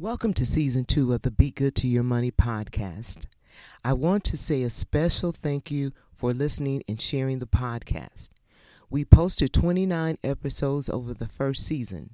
[0.00, 3.26] Welcome to season two of the Be Good to Your Money podcast.
[3.84, 8.30] I want to say a special thank you for listening and sharing the podcast.
[8.88, 12.10] We posted 29 episodes over the first season.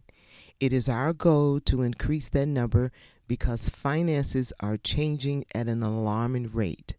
[0.58, 2.90] It is our goal to increase that number
[3.28, 6.94] because finances are changing at an alarming rate.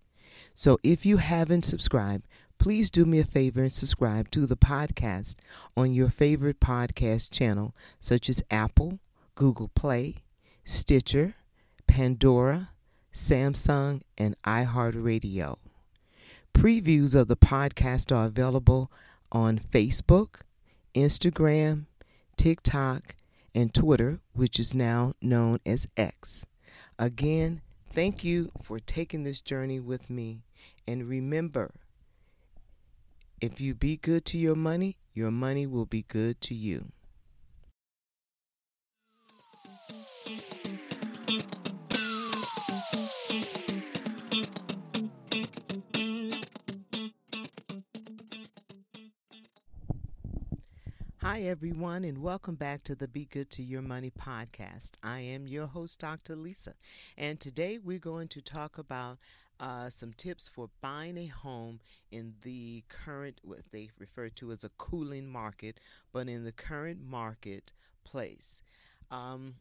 [0.53, 2.27] So if you haven't subscribed,
[2.59, 5.33] please do me a favor and subscribe to the podcast
[5.75, 8.99] on your favorite podcast channel, such as Apple,
[9.33, 10.17] Google Play,
[10.67, 11.35] Stitcher,
[11.85, 12.69] Pandora,
[13.13, 15.57] Samsung, and iHeartRadio.
[16.55, 18.91] Previews of the podcast are available
[19.31, 20.41] on Facebook,
[20.95, 21.85] Instagram,
[22.35, 23.15] TikTok,
[23.53, 26.47] and Twitter, which is now known as X.
[26.97, 27.61] Again,
[27.93, 30.41] thank you for taking this journey with me.
[30.87, 31.75] And remember,
[33.39, 36.91] if you be good to your money, your money will be good to you.
[51.27, 54.91] Hi, everyone, and welcome back to the Be Good to Your Money podcast.
[55.01, 56.35] I am your host, Dr.
[56.35, 56.75] Lisa,
[57.17, 59.17] and today we're going to talk about
[59.59, 61.79] uh, some tips for buying a home
[62.11, 65.79] in the current, what they refer to as a cooling market,
[66.13, 68.61] but in the current marketplace.
[69.09, 69.55] Um,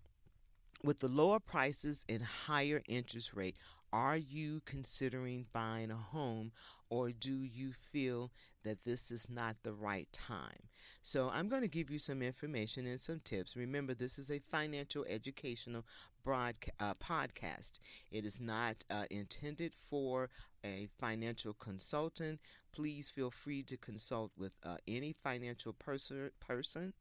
[0.85, 3.57] with the lower prices and higher interest rate,
[3.91, 6.53] are you considering buying a home
[6.91, 8.31] or do you feel
[8.65, 10.69] that this is not the right time?
[11.03, 13.57] So, I'm going to give you some information and some tips.
[13.57, 15.85] Remember, this is a financial educational
[16.27, 17.79] broadca- uh, podcast.
[18.11, 20.31] It is not uh, intended for
[20.65, 22.41] a financial consultant.
[22.73, 26.95] Please feel free to consult with uh, any financial pers- persons,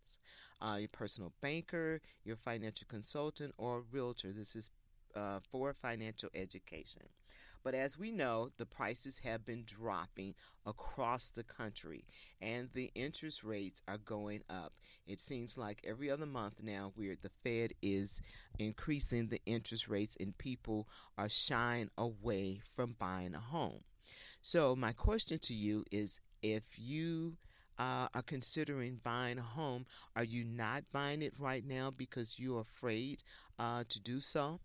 [0.61, 4.31] uh, your personal banker, your financial consultant, or realtor.
[4.31, 4.69] This is
[5.15, 7.03] uh, for financial education.
[7.63, 12.05] But as we know, the prices have been dropping across the country
[12.41, 14.73] and the interest rates are going up.
[15.07, 18.21] It seems like every other month now where the Fed is
[18.59, 20.87] increasing the interest rates and people
[21.17, 23.83] are shying away from buying a home.
[24.41, 27.37] So my question to you is if you
[27.79, 29.85] uh, are considering buying a home,
[30.15, 33.23] are you not buying it right now because you're afraid
[33.57, 34.59] uh, to do so?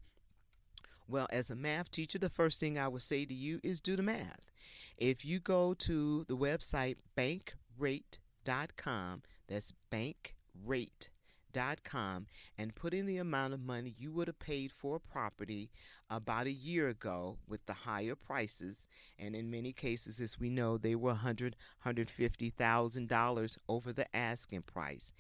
[1.09, 3.97] Well, as a math teacher, the first thing I would say to you is do
[3.97, 4.53] the math.
[4.99, 12.27] If you go to the website bankrate.com, that's bankrate.com,
[12.59, 15.71] and put in the amount of money you would have paid for a property
[16.11, 18.87] about a year ago with the higher prices,
[19.19, 21.55] and in many cases, as we know, they were $100,000,
[21.87, 25.13] $150,000 over the asking price.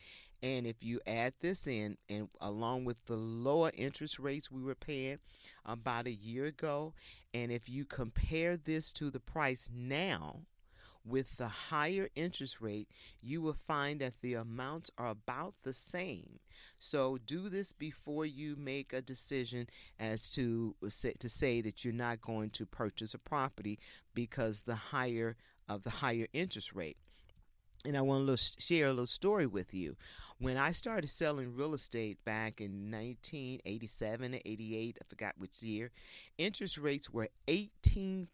[0.42, 4.76] And if you add this in, and along with the lower interest rates we were
[4.76, 5.18] paying
[5.66, 6.94] about a year ago,
[7.34, 10.42] and if you compare this to the price now
[11.04, 12.88] with the higher interest rate,
[13.20, 16.38] you will find that the amounts are about the same.
[16.78, 19.68] So do this before you make a decision
[19.98, 20.76] as to
[21.18, 23.78] to say that you're not going to purchase a property
[24.14, 25.36] because the higher
[25.68, 26.96] of the higher interest rate
[27.84, 29.96] and I want to share a little story with you.
[30.38, 35.90] When I started selling real estate back in 1987 or 88, I forgot which year,
[36.38, 38.28] interest rates were 18%.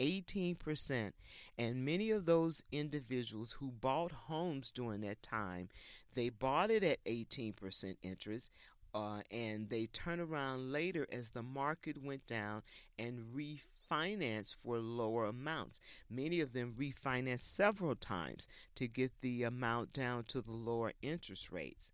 [0.00, 1.12] 18%.
[1.58, 5.68] And many of those individuals who bought homes during that time,
[6.14, 8.50] they bought it at 18% interest.
[8.92, 12.62] Uh, and they turn around later as the market went down
[12.98, 15.80] and refinanced refinance for lower amounts.
[16.08, 21.50] Many of them refinance several times to get the amount down to the lower interest
[21.50, 21.92] rates.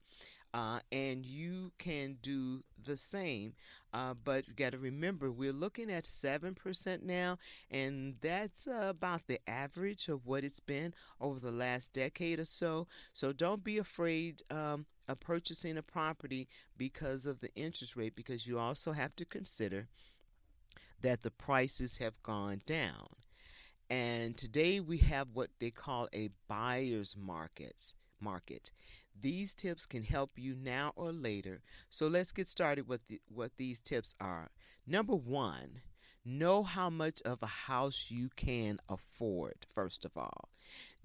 [0.54, 3.52] Uh, and you can do the same.
[3.92, 7.38] Uh, but you got to remember, we're looking at 7% now,
[7.70, 12.44] and that's uh, about the average of what it's been over the last decade or
[12.44, 12.86] so.
[13.12, 18.47] So don't be afraid um, of purchasing a property because of the interest rate, because
[18.47, 19.88] you also have to consider
[21.03, 23.09] that the prices have gone down.
[23.89, 27.95] And today we have what they call a buyer's market.
[28.21, 28.72] Market.
[29.19, 31.63] These tips can help you now or later.
[31.89, 34.51] So let's get started with the, what these tips are.
[34.87, 35.81] Number one,
[36.25, 40.51] know how much of a house you can afford, first of all.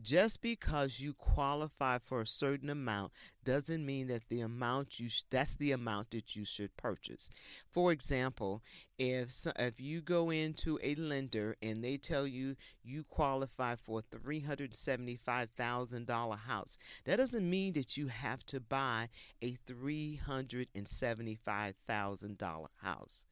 [0.01, 3.11] Just because you qualify for a certain amount
[3.43, 7.29] doesn't mean that the amount you sh- that's the amount that you should purchase.
[7.69, 8.61] For example,
[8.97, 13.99] if so, if you go into a lender and they tell you you qualify for
[13.99, 19.09] a $375,000 house, that doesn't mean that you have to buy
[19.41, 23.25] a $375,000 house.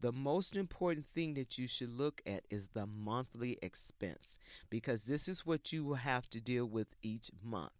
[0.00, 4.36] The most important thing that you should look at is the monthly expense
[4.68, 7.72] because this is what you will have to deal with each month.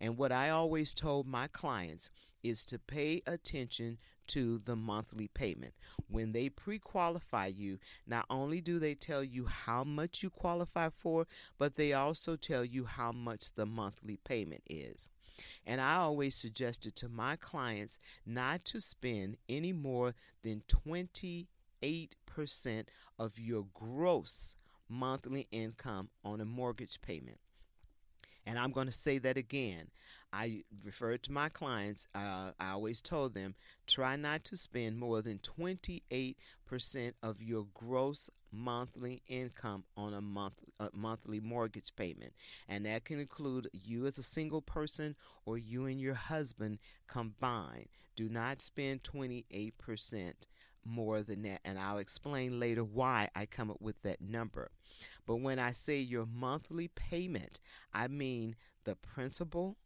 [0.00, 2.10] And what I always told my clients
[2.42, 5.74] is to pay attention to the monthly payment.
[6.08, 10.90] When they pre qualify you, not only do they tell you how much you qualify
[10.90, 11.26] for,
[11.58, 15.10] but they also tell you how much the monthly payment is.
[15.66, 21.46] And I always suggested to my clients not to spend any more than 28%
[23.18, 24.56] of your gross
[24.88, 27.38] monthly income on a mortgage payment.
[28.46, 29.88] And I'm going to say that again.
[30.32, 33.54] I referred to my clients, uh, I always told them
[33.86, 36.34] try not to spend more than 28%
[37.22, 42.32] of your gross monthly income on a month, a monthly mortgage payment.
[42.68, 45.14] And that can include you as a single person
[45.46, 47.88] or you and your husband combined.
[48.16, 50.32] Do not spend 28%
[50.84, 51.60] more than that.
[51.64, 54.70] And I'll explain later why I come up with that number.
[55.26, 57.60] But when I say your monthly payment,
[57.92, 59.76] I mean the principal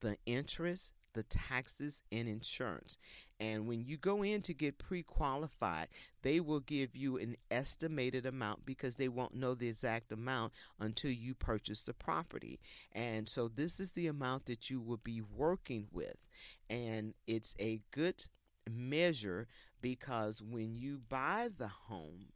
[0.00, 2.96] the interest, the taxes, and insurance.
[3.40, 5.88] And when you go in to get pre qualified,
[6.22, 11.12] they will give you an estimated amount because they won't know the exact amount until
[11.12, 12.58] you purchase the property.
[12.92, 16.28] And so this is the amount that you will be working with.
[16.68, 18.24] And it's a good
[18.68, 19.46] measure
[19.80, 22.26] because when you buy the home,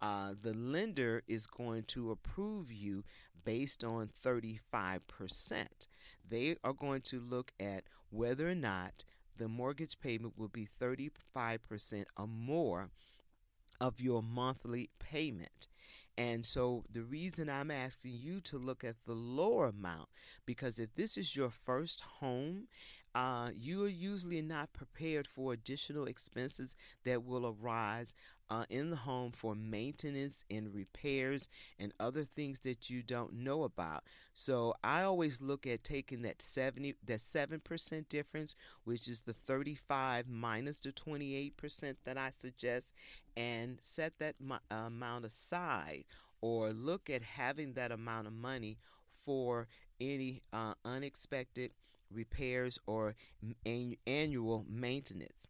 [0.00, 3.04] uh, the lender is going to approve you
[3.44, 5.00] based on 35%.
[6.28, 9.04] They are going to look at whether or not
[9.36, 12.90] the mortgage payment will be 35% or more
[13.80, 15.68] of your monthly payment.
[16.18, 20.08] And so the reason I'm asking you to look at the lower amount
[20.46, 22.68] because if this is your first home
[23.16, 28.14] uh, you are usually not prepared for additional expenses that will arise
[28.50, 31.48] uh, in the home for maintenance and repairs
[31.78, 34.04] and other things that you don't know about.
[34.34, 38.54] So I always look at taking that 70 that 7% difference,
[38.84, 42.88] which is the 35 minus the 28% that I suggest
[43.34, 46.04] and set that mo- amount aside
[46.42, 48.76] or look at having that amount of money
[49.24, 49.68] for
[49.98, 51.70] any uh, unexpected
[52.10, 53.14] repairs, or
[53.64, 55.48] an- annual maintenance.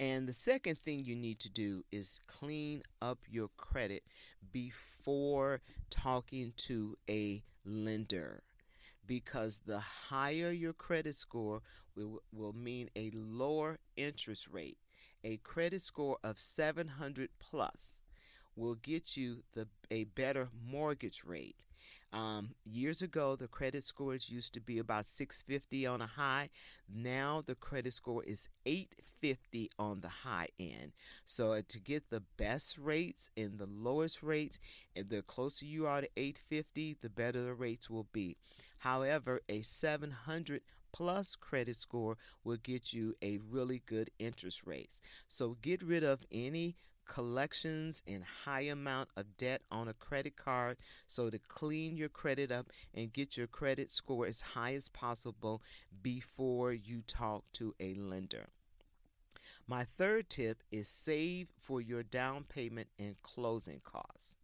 [0.00, 4.02] And the second thing you need to do is clean up your credit
[4.50, 5.60] before
[5.90, 8.42] talking to a lender.
[9.06, 11.62] Because the higher your credit score
[11.94, 14.78] will, will mean a lower interest rate.
[15.22, 18.02] A credit score of 700 plus
[18.56, 21.66] will get you the, a better mortgage rate.
[22.12, 26.50] Um, years ago, the credit scores used to be about 650 on a high.
[26.92, 30.92] Now the credit score is 850 on the high end.
[31.24, 34.58] So uh, to get the best rates and the lowest rates,
[34.94, 38.36] and the closer you are to 850, the better the rates will be.
[38.78, 40.60] However, a 700
[40.92, 45.00] plus credit score will get you a really good interest rate.
[45.28, 46.76] So get rid of any
[47.06, 50.76] collections and high amount of debt on a credit card
[51.06, 55.62] so to clean your credit up and get your credit score as high as possible
[56.02, 58.48] before you talk to a lender.
[59.66, 64.36] My third tip is save for your down payment and closing costs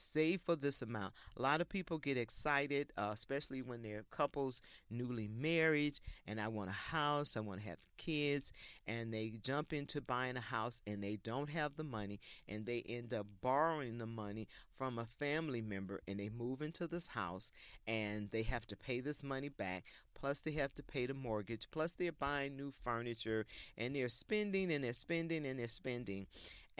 [0.00, 1.14] save for this amount.
[1.36, 6.48] A lot of people get excited, uh, especially when they're couples newly married, and I
[6.48, 8.52] want a house, I want to have kids,
[8.86, 12.82] and they jump into buying a house and they don't have the money, and they
[12.88, 17.52] end up borrowing the money from a family member, and they move into this house,
[17.86, 19.84] and they have to pay this money back.
[20.14, 21.66] Plus, they have to pay the mortgage.
[21.70, 23.46] Plus, they're buying new furniture
[23.78, 26.26] and they're spending and they're spending and they're spending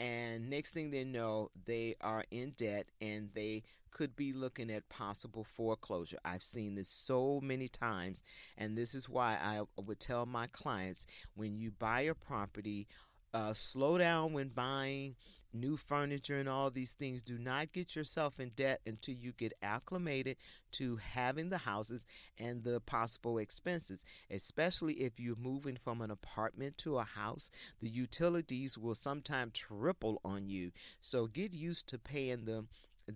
[0.01, 4.89] and next thing they know, they are in debt and they could be looking at
[4.89, 6.17] possible foreclosure.
[6.25, 8.23] I've seen this so many times,
[8.57, 12.89] and this is why I would tell my clients when you buy a property,
[13.35, 15.17] uh, slow down when buying
[15.53, 17.23] new furniture and all these things.
[17.23, 20.37] Do not get yourself in debt until you get acclimated
[20.73, 22.07] to having the houses
[22.39, 27.51] and the possible expenses, especially if you're moving from an apartment to a house.
[27.81, 30.73] The utilities will sometimes triple on you.
[31.01, 32.67] So get used to paying the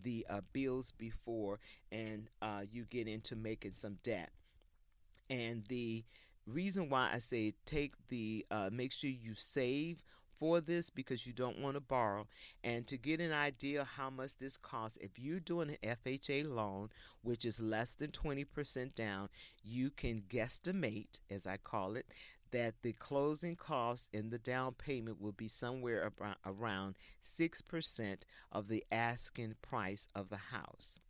[0.03, 1.61] the uh, bills before
[1.93, 4.31] and uh, you get into making some debt.
[5.31, 6.05] And the
[6.47, 9.99] reason why I say take the uh, make sure you save
[10.38, 12.26] for this because you don't want to borrow
[12.62, 16.88] and to get an idea how much this costs if you're doing an FHA loan
[17.23, 19.29] which is less than 20% down
[19.62, 22.07] you can guesstimate as I call it
[22.55, 26.12] that the closing costs and the down payment will be somewhere
[26.47, 28.17] around 6%
[28.53, 31.00] of the asking price of the house.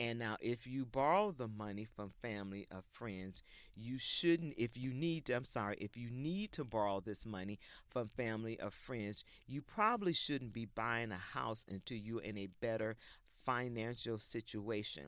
[0.00, 3.42] And now, if you borrow the money from family or friends,
[3.76, 7.58] you shouldn't, if you need to, I'm sorry, if you need to borrow this money
[7.90, 12.48] from family or friends, you probably shouldn't be buying a house until you're in a
[12.62, 12.96] better
[13.44, 15.04] financial situation.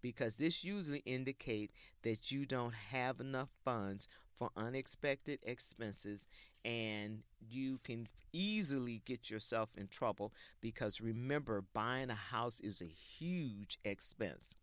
[0.00, 1.70] Because this usually indicate
[2.02, 6.26] that you don't have enough funds for unexpected expenses
[6.64, 12.86] and you can easily get yourself in trouble because remember, buying a house is a
[12.86, 14.54] huge expense.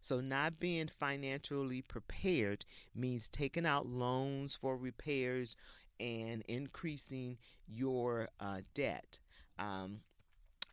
[0.00, 2.64] So, not being financially prepared
[2.94, 5.54] means taking out loans for repairs
[6.00, 7.38] and increasing
[7.68, 9.20] your uh, debt.
[9.58, 10.00] Um,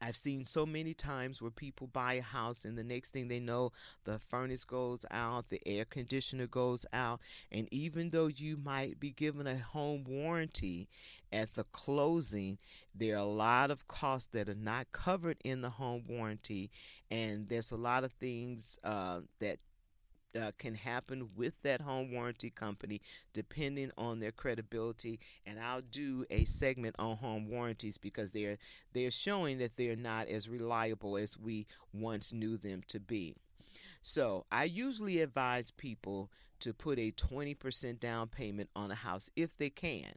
[0.02, 3.40] I've seen so many times where people buy a house and the next thing they
[3.40, 3.72] know,
[4.04, 7.20] the furnace goes out, the air conditioner goes out,
[7.52, 10.88] and even though you might be given a home warranty
[11.32, 12.58] at the closing,
[12.94, 16.70] there are a lot of costs that are not covered in the home warranty,
[17.10, 19.58] and there's a lot of things uh, that
[20.40, 23.02] uh, can happen with that home warranty company
[23.34, 28.58] depending on their credibility and I'll do a segment on home warranties because they're
[28.94, 33.36] they're showing that they're not as reliable as we once knew them to be.
[34.02, 36.30] So, I usually advise people
[36.60, 40.14] to put a 20% down payment on a house if they can.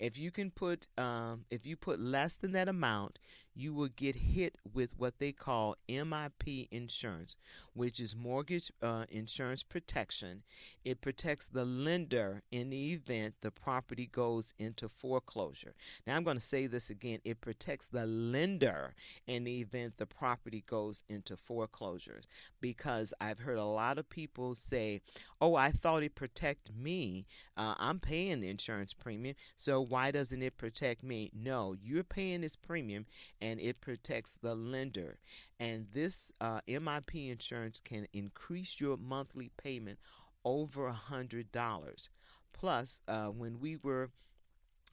[0.00, 3.18] If you can put, um, if you put less than that amount,
[3.54, 7.36] you will get hit with what they call MIP insurance,
[7.74, 10.42] which is mortgage uh, insurance protection.
[10.84, 15.74] It protects the lender in the event the property goes into foreclosure.
[16.06, 18.94] Now, I'm going to say this again it protects the lender
[19.26, 22.22] in the event the property goes into foreclosure
[22.60, 25.02] because I've heard a lot of people say,
[25.40, 27.26] Oh, I thought it protected me.
[27.56, 31.32] Uh, I'm paying the insurance premium, so why doesn't it protect me?
[31.34, 33.06] No, you're paying this premium
[33.40, 35.18] and it protects the lender.
[35.58, 39.98] And this uh, MIP insurance can increase your monthly payment
[40.44, 42.08] over a hundred dollars.
[42.52, 44.10] Plus, uh, when we were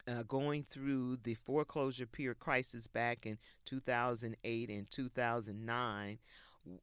[0.07, 6.17] uh, going through the foreclosure period crisis back in 2008 and 2009,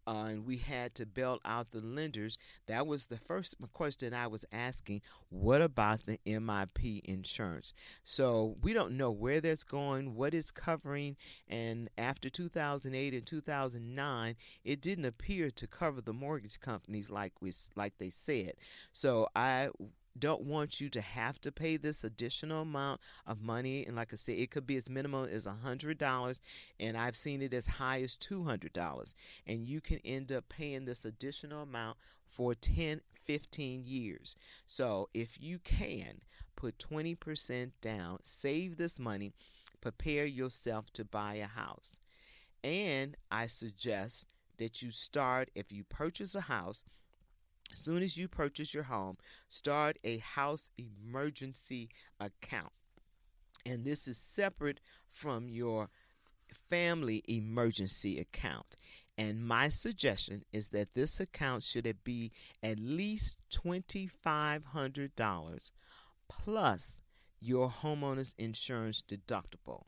[0.06, 2.38] uh, and we had to bail out the lenders.
[2.66, 5.02] That was the first question I was asking.
[5.28, 7.72] What about the MIP insurance?
[8.02, 11.16] So we don't know where that's going, what it's covering,
[11.48, 17.52] and after 2008 and 2009, it didn't appear to cover the mortgage companies like we
[17.76, 18.54] like they said.
[18.92, 19.70] So I
[20.18, 23.84] don't want you to have to pay this additional amount of money.
[23.84, 26.40] And like I said, it could be as minimal as $100,
[26.78, 29.14] and I've seen it as high as $200.
[29.46, 34.36] And you can end up paying this additional amount for 10, 15 years.
[34.66, 36.20] So if you can,
[36.56, 39.32] put 20% down, save this money,
[39.80, 42.00] prepare yourself to buy a house.
[42.62, 44.26] And I suggest
[44.58, 46.84] that you start, if you purchase a house,
[47.72, 49.16] as soon as you purchase your home,
[49.48, 51.88] start a house emergency
[52.20, 52.72] account.
[53.66, 54.80] And this is separate
[55.10, 55.88] from your
[56.70, 58.76] family emergency account.
[59.16, 65.70] And my suggestion is that this account should be at least $2,500
[66.28, 67.02] plus
[67.40, 69.84] your homeowner's insurance deductible.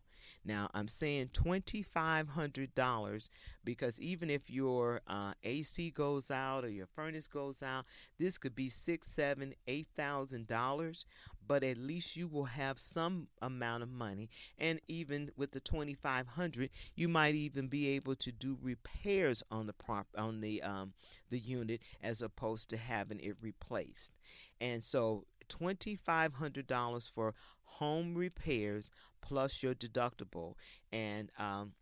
[0.47, 3.29] Now, I'm saying $2,500
[3.65, 7.85] because even if your uh, AC goes out or your furnace goes out,
[8.19, 11.05] this could be six, seven, eight thousand dollars.
[11.49, 16.71] But at least you will have some amount of money, and even with the 2,500,
[16.97, 20.93] you might even be able to do repairs on the prop on the um,
[21.31, 24.13] the unit as opposed to having it replaced.
[24.61, 27.35] And so, $2,500 for
[27.79, 28.91] home repairs
[29.21, 30.55] plus your deductible.
[30.93, 31.73] And um,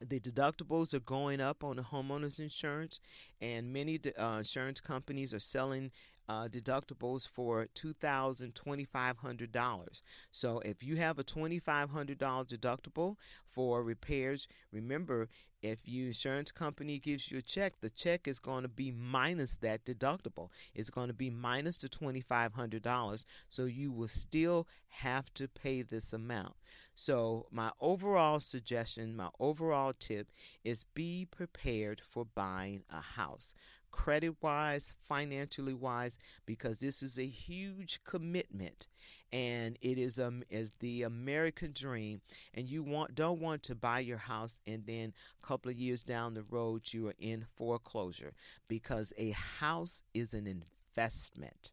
[0.00, 3.00] the deductibles are going up on the homeowners insurance,
[3.40, 5.90] and many uh, insurance companies are selling
[6.28, 10.02] uh, deductibles for $2,000, $2,500.
[10.30, 13.16] So if you have a $2,500 deductible
[13.46, 15.28] for repairs, remember
[15.60, 19.56] if your insurance company gives you a check, the check is going to be minus
[19.56, 20.50] that deductible.
[20.74, 23.24] It's going to be minus the $2,500.
[23.48, 26.54] So you will still have to pay this amount.
[26.94, 30.32] So, my overall suggestion, my overall tip
[30.64, 33.54] is be prepared for buying a house
[33.98, 38.86] credit wise, financially wise, because this is a huge commitment
[39.32, 42.20] and it is um is the American dream
[42.54, 45.12] and you want don't want to buy your house and then
[45.42, 48.32] a couple of years down the road you are in foreclosure
[48.68, 51.72] because a house is an investment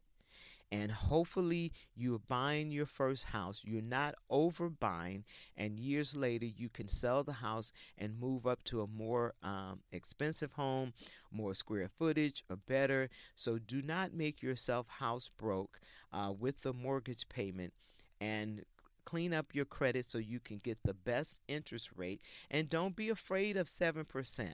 [0.72, 3.62] and hopefully you're buying your first house.
[3.64, 5.24] You're not overbuying,
[5.56, 9.80] and years later you can sell the house and move up to a more um,
[9.92, 10.92] expensive home,
[11.30, 13.08] more square footage, or better.
[13.34, 15.80] So do not make yourself house broke
[16.12, 17.72] uh, with the mortgage payment
[18.20, 18.64] and
[19.04, 22.20] clean up your credit so you can get the best interest rate
[22.50, 24.48] and don't be afraid of 7%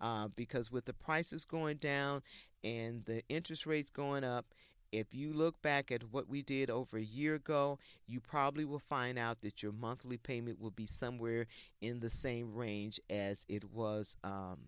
[0.00, 2.20] uh, because with the prices going down
[2.64, 4.46] and the interest rates going up
[4.94, 8.78] if you look back at what we did over a year ago, you probably will
[8.78, 11.46] find out that your monthly payment will be somewhere
[11.80, 14.58] in the same range as it was um,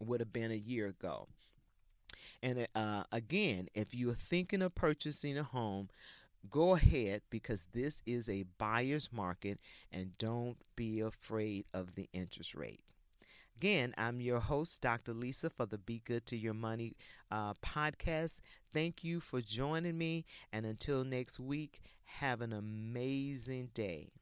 [0.00, 1.28] would have been a year ago.
[2.42, 5.88] And uh, again, if you're thinking of purchasing a home,
[6.50, 9.60] go ahead because this is a buyer's market
[9.92, 12.80] and don't be afraid of the interest rate.
[13.58, 15.12] Again, I'm your host, Dr.
[15.12, 16.94] Lisa, for the Be Good to Your Money
[17.30, 18.38] uh, podcast.
[18.72, 20.24] Thank you for joining me.
[20.52, 24.12] And until next week, have an amazing day.